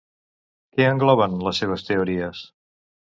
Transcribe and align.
Què 0.77 0.87
engloben 0.93 1.35
les 1.47 1.59
seves 1.63 1.85
teories? 1.91 2.41